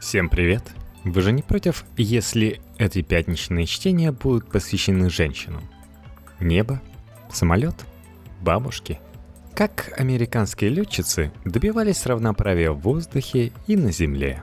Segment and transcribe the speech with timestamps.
[0.00, 0.62] Всем привет!
[1.02, 5.64] Вы же не против, если эти пятничные чтения будут посвящены женщинам?
[6.38, 6.80] Небо?
[7.32, 7.74] Самолет?
[8.40, 9.00] Бабушки?
[9.56, 14.40] Как американские летчицы добивались равноправия в воздухе и на земле?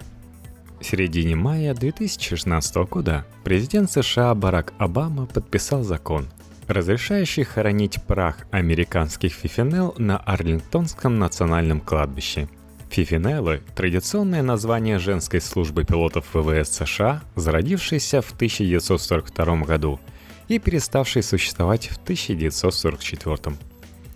[0.81, 6.28] В середине мая 2016 года президент США Барак Обама подписал закон,
[6.67, 12.49] разрешающий хоронить прах американских фифинел на Арлингтонском национальном кладбище–
[12.90, 20.00] Фифинеллы– традиционное название женской службы пилотов ВВС США, зародившейся в 1942 году
[20.48, 23.58] и переставшей существовать в 1944.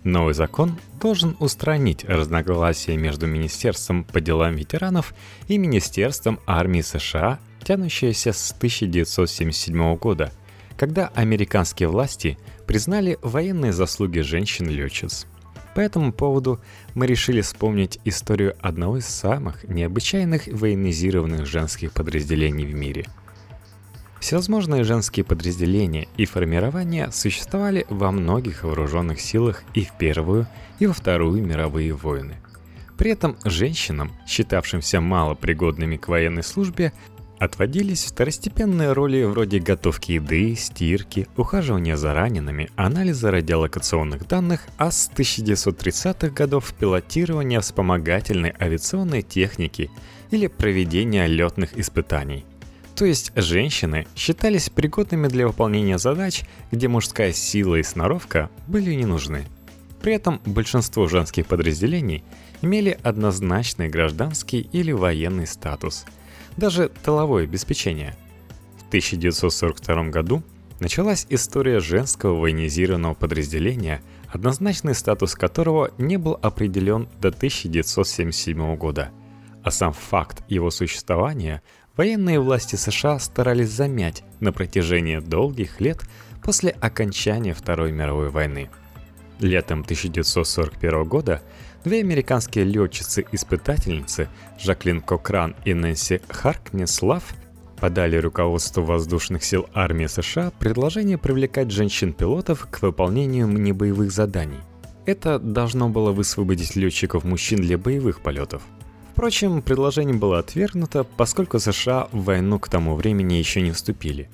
[0.02, 5.14] Новый закон должен устранить разногласия между Министерством по делам ветеранов
[5.46, 10.32] и Министерством армии США, тянущиеся с 1977 года,
[10.78, 15.26] когда американские власти признали военные заслуги женщин-летчиц.
[15.80, 16.60] По этому поводу
[16.92, 23.06] мы решили вспомнить историю одного из самых необычайных военизированных женских подразделений в мире.
[24.20, 30.46] Всевозможные женские подразделения и формирования существовали во многих вооруженных силах и в Первую,
[30.80, 32.34] и во Вторую мировые войны.
[32.98, 36.92] При этом женщинам, считавшимся малопригодными к военной службе,
[37.40, 45.10] Отводились второстепенные роли вроде готовки еды, стирки, ухаживания за ранеными, анализа радиолокационных данных, а с
[45.10, 49.90] 1930-х годов пилотирования вспомогательной авиационной техники
[50.30, 52.44] или проведения летных испытаний.
[52.94, 59.06] То есть женщины считались пригодными для выполнения задач, где мужская сила и сноровка были не
[59.06, 59.46] нужны.
[60.02, 62.22] При этом большинство женских подразделений
[62.60, 66.04] имели однозначный гражданский или военный статус–
[66.56, 68.16] даже тыловое обеспечение.
[68.78, 70.42] В 1942 году
[70.80, 79.10] началась история женского военизированного подразделения, однозначный статус которого не был определен до 1977 года.
[79.62, 81.62] А сам факт его существования
[81.96, 86.00] военные власти США старались замять на протяжении долгих лет
[86.42, 88.70] после окончания Второй мировой войны.
[89.38, 91.42] Летом 1941 года
[91.82, 97.24] Две американские летчицы-испытательницы Жаклин Кокран и Нэнси Харкнеслав
[97.80, 104.60] подали руководству воздушных сил армии США предложение привлекать женщин-пилотов к выполнению небоевых заданий.
[105.06, 108.62] Это должно было высвободить летчиков-мужчин для боевых полетов.
[109.12, 114.28] Впрочем, предложение было отвергнуто, поскольку США в войну к тому времени еще не вступили.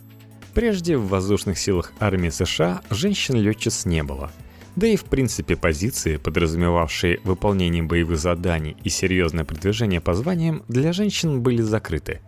[0.52, 4.32] Прежде в воздушных силах армии США женщин-летчиц не было–
[4.76, 10.92] да и в принципе позиции, подразумевавшие выполнение боевых заданий и серьезное продвижение по званиям, для
[10.92, 12.20] женщин были закрыты.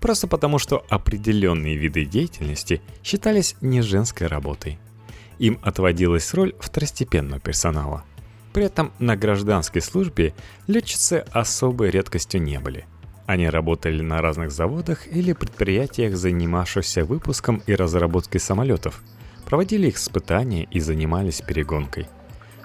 [0.00, 4.78] Просто потому, что определенные виды деятельности считались не женской работой.
[5.38, 8.02] Им отводилась роль второстепенного персонала.
[8.54, 10.34] При этом на гражданской службе
[10.66, 12.86] летчицы особой редкостью не были.
[13.26, 19.02] Они работали на разных заводах или предприятиях, занимавшихся выпуском и разработкой самолетов–
[19.50, 22.06] проводили их испытания и занимались перегонкой.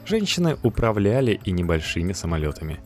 [0.06, 2.80] Женщины управляли и небольшими самолетами.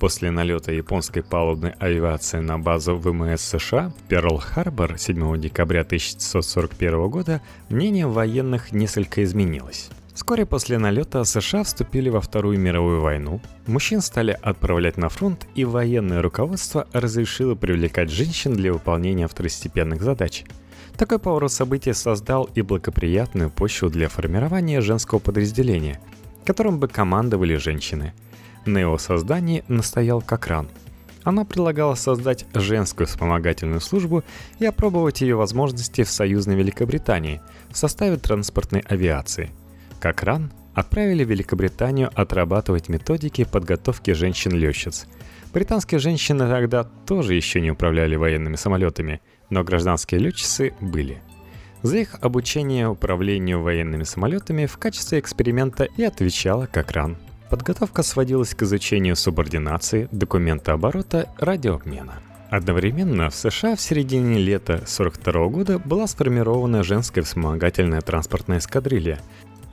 [0.00, 7.42] После налета японской палубной авиации на базу ВМС США в Перл-Харбор 7 декабря 1941 года
[7.68, 9.90] мнение военных несколько изменилось.
[10.14, 15.66] Вскоре после налета США вступили во Вторую мировую войну, мужчин стали отправлять на фронт, и
[15.66, 20.44] военное руководство разрешило привлекать женщин для выполнения второстепенных задач–
[20.96, 26.00] такой поворот событий создал и благоприятную почву для формирования женского подразделения,
[26.44, 28.12] которым бы командовали женщины.
[28.64, 30.68] На его создании настоял Кокран.
[31.22, 34.22] Она предлагала создать женскую вспомогательную службу
[34.58, 37.40] и опробовать ее возможности в союзной Великобритании
[37.70, 39.50] в составе транспортной авиации.
[40.00, 45.06] Кокран отправили в Великобританию отрабатывать методики подготовки женщин-летчиц.
[45.52, 51.22] Британские женщины тогда тоже еще не управляли военными самолетами– но гражданские летчицы были.
[51.82, 57.16] За их обучение управлению военными самолетами в качестве эксперимента и отвечала Кокран.
[57.50, 62.14] Подготовка сводилась к изучению субординации, документа оборота, радиообмена.
[62.50, 69.20] Одновременно в США в середине лета 1942 года была сформирована женская вспомогательная транспортная эскадрилья.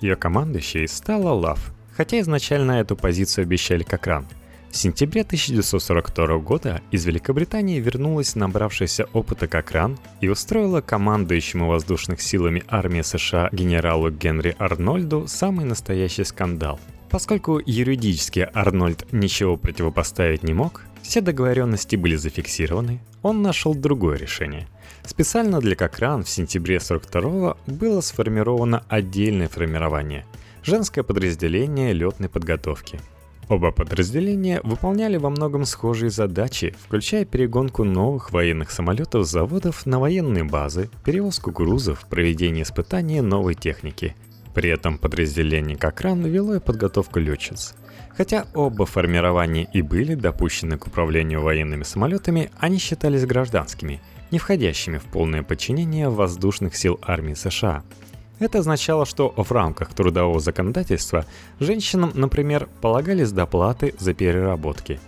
[0.02, 4.26] Ее командующей стала Лав, хотя изначально эту позицию обещали Кокран–
[4.72, 12.64] в сентябре 1942 года из Великобритании вернулась набравшаяся опыта Кокран и устроила командующему воздушных силами
[12.70, 16.80] армии США генералу Генри Арнольду самый настоящий скандал.
[17.10, 24.70] Поскольку юридически Арнольд ничего противопоставить не мог, все договоренности были зафиксированы, он нашел другое решение.
[25.04, 30.26] Специально для Кокран в сентябре 1942 было сформировано отдельное формирование–
[30.64, 33.02] женское подразделение летной подготовки–
[33.52, 40.00] Оба подразделения выполняли во многом схожие задачи, включая перегонку новых военных самолетов с заводов на
[40.00, 44.16] военные базы, перевозку грузов, проведение испытаний новой техники.
[44.54, 47.76] При этом подразделение Кокран вело и подготовку летчиц.
[48.16, 54.00] Хотя оба формирования и были допущены к управлению военными самолетами, они считались гражданскими,
[54.32, 57.84] не входящими в полное подчинение воздушных сил армии США–
[58.42, 61.26] это означало, что в рамках трудового законодательства
[61.60, 65.00] женщинам, например, полагались доплаты за переработки.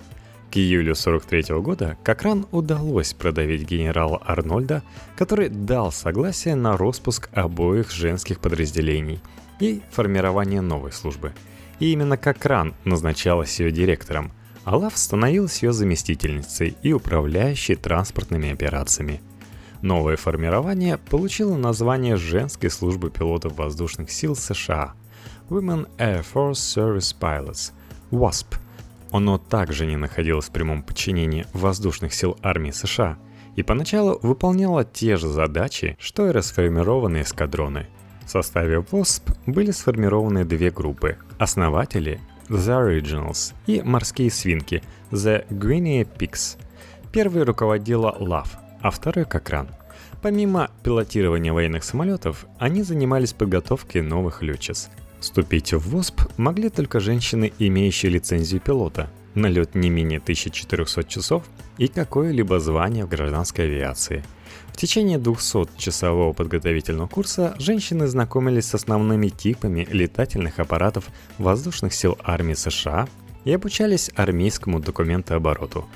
[0.51, 4.83] К июлю 43 года Кокран удалось продавить генерала Арнольда,
[5.15, 9.19] который дал согласие на распуск обоих женских подразделений
[9.59, 11.33] и формирование новой службы.
[11.80, 14.31] И именно Кокран назначалась ее директором,
[14.63, 19.21] а Лав становилась ее заместительницей и управляющей транспортными операциями–
[19.83, 24.94] Новое формирование получило название женской службы пилотов воздушных сил США
[25.50, 27.74] Women Air Force Service Pilots
[28.09, 28.56] WASP.
[29.12, 33.18] Оно также не находилось в прямом подчинении воздушных сил армии США
[33.57, 37.88] и поначалу выполняло те же задачи, что и расформированные эскадроны.
[38.25, 44.81] В составе WASP были сформированы две группы– основатели The Originals и морские свинки
[45.12, 46.57] The Guinea Pigs.
[47.12, 49.69] Первый руководила Love, а второй как ран.
[50.21, 54.89] Помимо пилотирования военных самолетов, они занимались подготовкой новых летчиц.
[55.19, 61.44] Вступить в ВОСП могли только женщины, имеющие лицензию пилота, налет не менее 1400 часов
[61.77, 64.24] и какое-либо звание в гражданской авиации.
[64.68, 71.06] В течение 200-часового подготовительного курса женщины знакомились с основными типами летательных аппаратов
[71.38, 73.07] воздушных сил армии США
[73.45, 75.85] и обучались армейскому документообороту–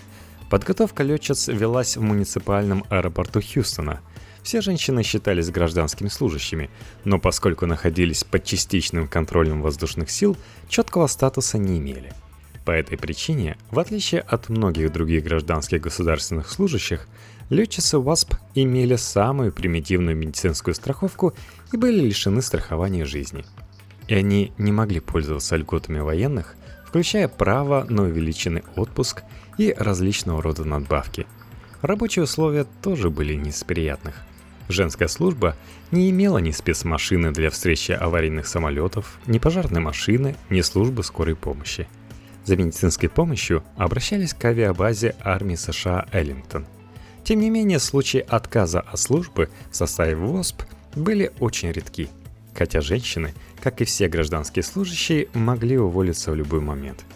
[0.50, 4.00] Подготовка летчиц велась в муниципальном аэропорту Хьюстона.
[4.44, 6.70] Все женщины считались гражданскими служащими,
[7.04, 10.38] но поскольку находились под частичным контролем воздушных сил,
[10.70, 12.14] четкого статуса не имели.
[12.64, 17.08] По этой причине, в отличие от многих других гражданских государственных служащих,
[17.50, 21.34] летчицы ВАСП имели самую примитивную медицинскую страховку
[21.74, 23.44] и были лишены страхования жизни.
[24.08, 26.56] И они не могли пользоваться льготами военных,
[26.98, 29.24] включая право на увеличенный отпуск–
[29.58, 31.26] и различного рода надбавки.
[31.82, 34.16] Рабочие условия тоже были не из приятных.
[34.70, 35.56] Женская служба
[35.92, 41.88] не имела ни спецмашины для встречи аварийных самолетов, ни пожарной машины, ни службы скорой помощи.
[42.44, 46.66] За медицинской помощью обращались к авиабазе армии США Эллингтон.
[47.24, 50.64] Тем не менее, случаи отказа от службы в составе ВОСП
[50.96, 52.10] были очень редки,
[52.54, 57.06] хотя женщины, как и все гражданские служащие, могли уволиться в любой момент–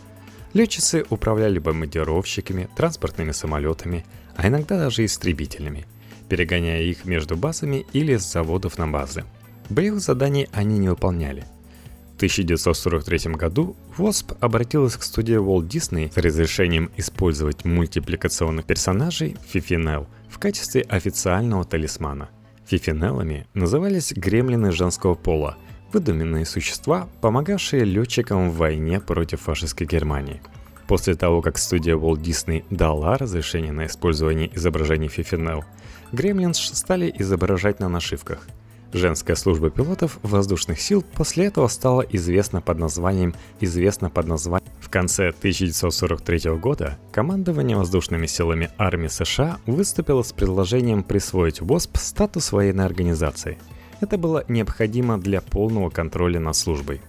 [0.53, 4.05] Летчицы управляли бомбардировщиками, транспортными самолетами,
[4.35, 5.85] а иногда даже истребителями,
[6.27, 9.23] перегоняя их между базами или с заводов на базы.
[9.69, 11.45] Боевых заданий они не выполняли.
[12.13, 20.07] В 1943 году ВОСП обратилась к студии Walt Disney с разрешением использовать мультипликационных персонажей Фифинел
[20.29, 22.29] в качестве официального талисмана.
[22.67, 25.57] Фифинелами назывались гремлины женского пола–
[25.93, 30.41] выдуманные существа, помогавшие летчикам в войне против фашистской Германии.
[30.87, 35.63] После того, как студия Walt Disney дала разрешение на использование изображений Фифинел,
[36.11, 38.39] Гремлинс стали изображать на нашивках.
[38.93, 44.69] Женская служба пилотов воздушных сил после этого стала известна под названием «Известна под названием».
[44.81, 52.51] В конце 1943 года командование воздушными силами армии США выступило с предложением присвоить ВОСП статус
[52.51, 53.57] военной организации–
[54.01, 57.01] это было необходимо для полного контроля над службой.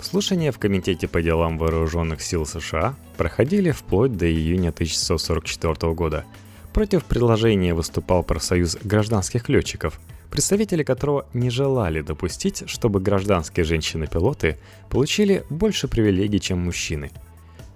[0.00, 6.24] Слушания в Комитете по делам вооруженных сил США проходили вплоть до июня 1944 года.
[6.72, 15.44] Против предложения выступал профсоюз гражданских летчиков, представители которого не желали допустить, чтобы гражданские женщины-пилоты получили
[15.50, 17.10] больше привилегий, чем мужчины.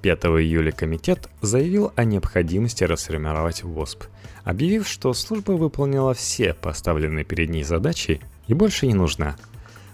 [0.02, 4.04] 5 июля комитет заявил о необходимости расформировать ВОСП,
[4.44, 9.36] объявив, что служба выполнила все поставленные перед ней задачи и больше не нужна,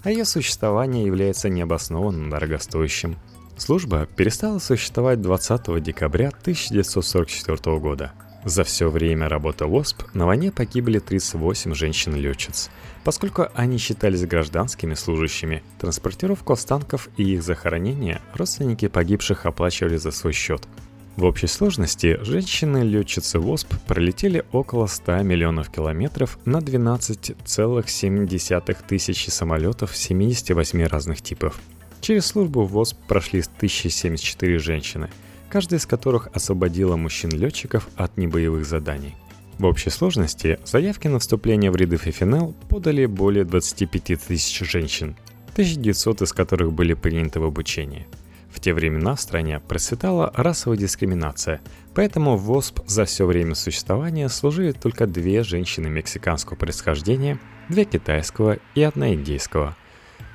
[0.03, 3.17] а ее существование является необоснованным дорогостоящим.
[3.57, 8.13] Служба перестала существовать 20 декабря 1944 года.
[8.45, 12.71] За все время работы ВОСП на войне погибли 38 женщин-летчиц.
[13.05, 20.33] Поскольку они считались гражданскими служащими, транспортировку останков и их захоронение родственники погибших оплачивали за свой
[20.33, 20.67] счет–
[21.17, 30.85] в общей сложности женщины-летчицы ВОСП пролетели около 100 миллионов километров на 12,7 тысячи самолетов 78
[30.85, 31.59] разных типов.
[32.01, 35.11] Через службу ВОСП прошли 1074 женщины,
[35.51, 39.17] каждая из которых освободила мужчин-летчиков от небоевых заданий.
[39.59, 45.17] В общей сложности заявки на вступление в ряды ФФНЛ подали более 25 тысяч женщин,
[45.53, 48.07] 1900 из которых были приняты в обучение–
[48.53, 51.61] В те времена в стране процветала расовая дискриминация,
[51.95, 57.39] поэтому в ВОСП за все время существования служили только две женщины мексиканского происхождения,
[57.69, 59.77] две китайского и одна индейского.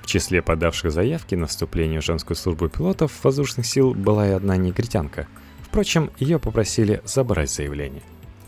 [0.02, 4.56] В числе подавших заявки на вступление в женскую службу пилотов воздушных сил была и одна
[4.56, 5.28] негритянка.
[5.62, 8.04] Впрочем, ее попросили забрать заявление.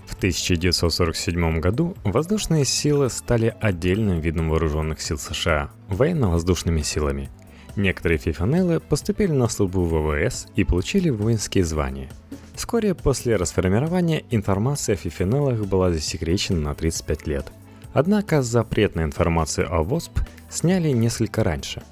[0.05, 7.29] В 1947 году воздушные силы стали отдельным видом вооруженных сил США– военно-воздушными силами.
[7.77, 12.09] Некоторые фифанеллы поступили на службу в ВВС и получили воинские звания.
[12.55, 17.45] Вскоре после расформирования информация о фифенеллах была засекречена на 35 лет.
[17.93, 21.83] Однако запрет на информацию о ВОСП сняли несколько раньше.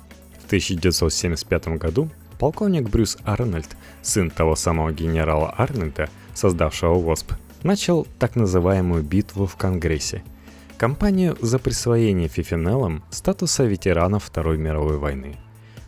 [0.42, 8.36] В 1975 году полковник Брюс Арнольд, сын того самого генерала Арнольда, создавшего ВОСП, начал так
[8.36, 10.24] называемую битву в Конгрессе.
[10.78, 15.38] Кампанию за присвоение Фифинеллам статуса ветеранов Второй мировой войны.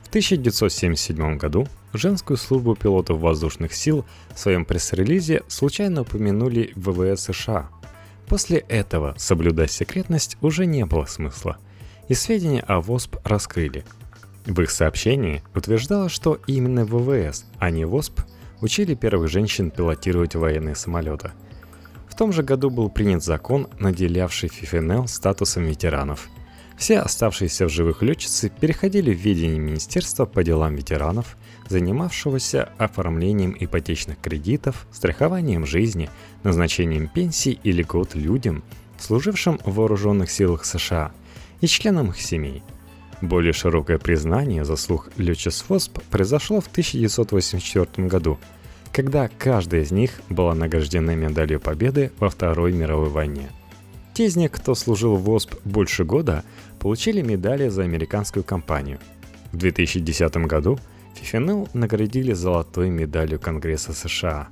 [0.08, 7.70] В 1977 году женскую службу пилотов воздушных сил в своем пресс-релизе случайно упомянули ВВС США.
[8.26, 11.58] После этого соблюдать секретность уже не было смысла,
[12.08, 13.84] и сведения о ВОСП раскрыли.
[14.46, 18.22] В их сообщении утверждалось, что именно ВВС, а не ВОСП,
[18.62, 21.34] учили первых женщин пилотировать военные самолеты–
[22.10, 26.30] в том же году был принят закон, наделявший ФИФНЛ статусом ветеранов.
[26.78, 31.36] Все оставшиеся в живых летчицы переходили в ведение Министерства по делам ветеранов,
[31.68, 36.10] занимавшегося оформлением ипотечных кредитов, страхованием жизни,
[36.44, 38.64] назначением пенсий и льгот людям,
[39.00, 41.12] служившим в вооруженных силах США
[41.62, 42.64] и членам их семей.
[43.22, 48.38] Более широкое признание заслуг летчиц ФОСП произошло в 1984 году–
[48.98, 53.50] когда каждая из них была награждена медалью победы во Второй мировой войне.
[54.18, 56.44] Те из них, кто служил в ВОСП больше года,
[56.80, 58.98] получили медали за американскую кампанию.
[59.52, 60.80] В 2010 году
[61.14, 64.48] Фифенел наградили золотой медалью Конгресса США.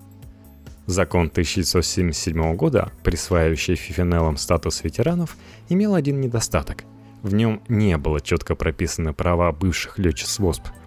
[0.86, 5.36] Закон 1977 года, присваивающий Фифенелам статус ветеранов,
[5.68, 6.84] имел один недостаток.
[7.24, 10.68] В нем не было четко прописаны права бывших летчиц ВОСП–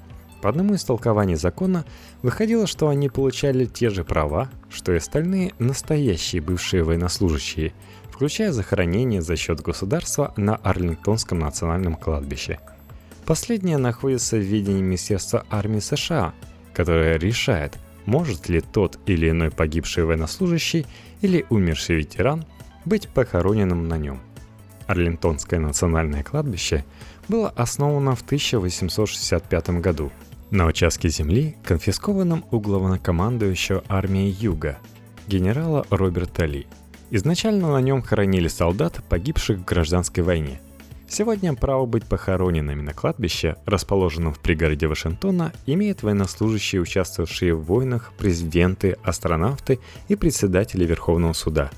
[0.40, 1.84] по одному из толкований закона
[2.22, 7.72] выходило, что они получали те же права, что и остальные настоящие бывшие военнослужащие,
[8.18, 12.58] включая захоронение за счет государства на Арлингтонском национальном кладбище.
[13.24, 16.34] Последнее находится в ведении Министерства армии США,
[16.74, 20.84] которое решает, может ли тот или иной погибший военнослужащий
[21.20, 22.44] или умерший ветеран
[22.84, 24.20] быть похороненным на нем.
[24.88, 26.84] Арлингтонское национальное кладбище
[27.28, 30.10] было основано в 1865 году–
[30.50, 34.78] на участке земли, конфискованном у главнокомандующего армии Юга,
[35.28, 36.66] генерала Роберта Ли.
[37.10, 40.60] Изначально на нем хоронили солдат, погибших в гражданской войне.
[41.08, 48.12] Сегодня право быть похороненными на кладбище, расположенном в пригороде Вашингтона, имеют военнослужащие, участвовавшие в войнах,
[48.18, 51.70] президенты, астронавты и председатели Верховного суда.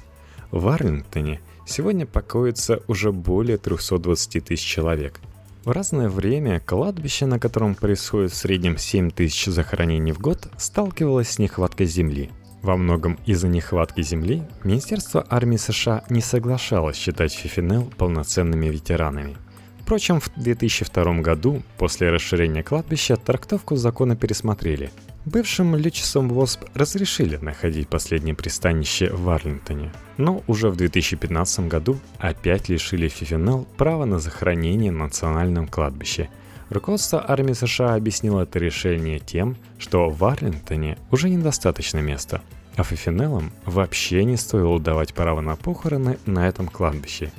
[0.50, 5.20] В Арлингтоне сегодня покоится уже более 320 тысяч человек–
[5.64, 11.28] в разное время кладбище, на котором происходит в среднем 7 тысяч захоронений в год, сталкивалось
[11.28, 12.30] с нехваткой земли.
[12.62, 19.36] Во многом из-за нехватки земли Министерство армии США не соглашалось считать Фифинел полноценными ветеранами.
[19.80, 24.90] Впрочем, в 2002 году, после расширения кладбища, трактовку закона пересмотрели–
[25.26, 32.70] Бывшим летчицам ВОСП разрешили находить последнее пристанище в Арлингтоне, но уже в 2015 году опять
[32.70, 36.30] лишили Фифинел права на захоронение на национальном кладбище.
[36.70, 42.42] Руководство армии США объяснило это решение тем, что в Арлингтоне уже недостаточно места,
[42.76, 47.32] а Фифинелам вообще не стоило давать право на похороны на этом кладбище.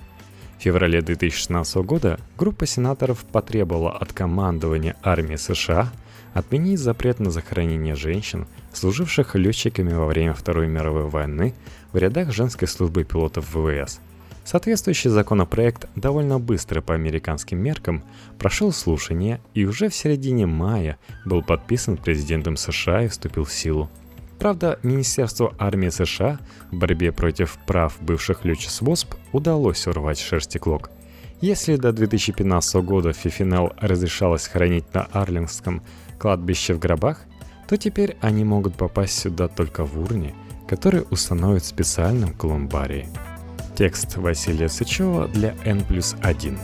[0.59, 5.93] В феврале 2016 года группа сенаторов потребовала от командования армии США
[6.33, 11.53] отменить запрет на захоронение женщин, служивших летчиками во время Второй мировой войны
[11.93, 14.01] в рядах женской службы пилотов ВВС.
[14.43, 18.03] Соответствующий законопроект довольно быстро по американским меркам
[18.39, 23.89] прошел слушание и уже в середине мая был подписан президентом США и вступил в силу.
[24.39, 26.39] Правда, Министерству армии США
[26.71, 30.89] в борьбе против прав бывших летчиц ВОСП удалось урвать шерсти клок.
[31.41, 35.83] Если до 2015 года Фифинел разрешалось хранить на Арлингском
[36.17, 37.21] кладбище в гробах,
[37.67, 40.33] то теперь они могут попасть сюда только в урне,
[40.67, 43.07] который установят в специальном колумбарии.
[43.75, 45.83] Текст Василия Сычева для N
[46.21, 46.57] 1.